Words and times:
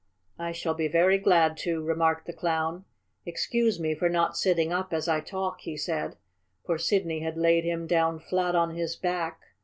"I 0.39 0.51
shall 0.51 0.73
be 0.73 0.87
very 0.87 1.19
glad 1.19 1.57
to," 1.57 1.79
remarked 1.83 2.25
the 2.25 2.33
Clown. 2.33 2.85
"Excuse 3.23 3.79
me 3.79 3.93
for 3.93 4.09
not 4.09 4.35
sitting 4.35 4.73
up 4.73 4.93
as 4.93 5.07
I 5.07 5.19
talk," 5.19 5.61
he 5.61 5.77
said, 5.77 6.17
for 6.65 6.79
Sidney 6.79 7.19
had 7.19 7.37
laid 7.37 7.65
him 7.65 7.85
down 7.85 8.17
flat 8.19 8.55
on 8.55 8.73
his 8.73 8.95
back. 8.95 9.41